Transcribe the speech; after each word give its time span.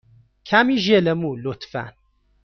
کمی 0.45 0.77
ژل 0.85 1.05
مو، 1.19 1.31
لطفا. 1.43 1.83